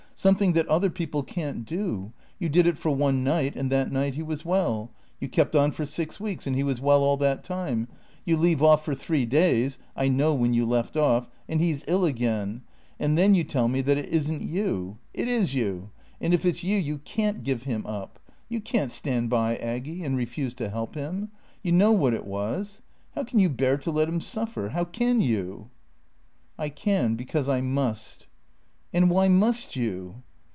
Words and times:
Something 0.13 0.53
that 0.53 0.67
other 0.67 0.91
people 0.91 1.23
can't 1.23 1.65
do. 1.65 2.13
You 2.37 2.47
did 2.47 2.67
it 2.67 2.77
for 2.77 2.91
one 2.91 3.23
night, 3.23 3.55
and 3.55 3.71
that 3.71 3.91
night 3.91 4.13
he 4.13 4.21
was 4.21 4.45
well. 4.45 4.91
You 5.19 5.27
kept 5.27 5.55
on 5.55 5.71
for 5.71 5.83
six 5.83 6.19
weeks 6.19 6.45
and 6.45 6.55
he 6.55 6.61
was 6.61 6.79
well 6.79 7.01
all 7.01 7.17
that 7.17 7.43
time. 7.43 7.87
You 8.23 8.37
leave 8.37 8.61
off 8.61 8.85
for 8.85 8.93
three 8.93 9.25
days 9.25 9.79
I 9.95 10.09
know 10.09 10.35
when 10.35 10.53
you 10.53 10.63
left 10.67 10.95
off 10.95 11.27
and 11.49 11.59
he's 11.59 11.83
ill 11.87 12.05
again. 12.05 12.61
And 12.99 13.17
then 13.17 13.33
you 13.33 13.43
tell 13.43 13.67
me 13.67 13.81
that 13.81 13.97
it 13.97 14.09
isn't 14.09 14.43
you. 14.43 14.99
It 15.11 15.27
is 15.27 15.55
you; 15.55 15.89
and 16.19 16.35
if 16.35 16.45
it's 16.45 16.63
you 16.63 16.77
you 16.77 16.99
can't 16.99 17.43
give 17.43 17.63
him 17.63 17.83
up. 17.87 18.19
You 18.47 18.61
can't 18.61 18.91
stand 18.91 19.31
by, 19.31 19.55
Aggy, 19.57 20.03
and 20.03 20.15
refuse 20.15 20.53
to 20.55 20.69
help 20.69 20.93
him. 20.93 21.31
You 21.63 21.71
know 21.71 21.93
what 21.93 22.13
it 22.13 22.27
was. 22.27 22.83
How 23.15 23.23
can 23.23 23.39
you 23.39 23.49
bear 23.49 23.75
to 23.79 23.89
let 23.89 24.07
him 24.07 24.21
suffer? 24.21 24.69
How 24.69 24.83
can 24.83 25.19
you?" 25.19 25.71
"I 26.59 26.69
can 26.69 27.15
because 27.15 27.49
I 27.49 27.61
must." 27.61 28.27
"And 28.93 29.09
why 29.09 29.29
must 29.29 29.77
you?" 29.77 30.15